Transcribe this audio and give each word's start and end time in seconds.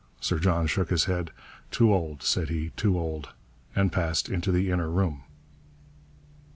Sir 0.19 0.39
John 0.39 0.65
shook 0.65 0.89
his 0.89 1.05
head. 1.05 1.29
'Too 1.69 1.93
old,' 1.93 2.23
said 2.23 2.49
he, 2.49 2.71
'too 2.71 2.97
old,' 2.97 3.29
and 3.75 3.91
passed 3.91 4.29
into 4.29 4.51
the 4.51 4.71
inner 4.71 4.89
room. 4.89 5.21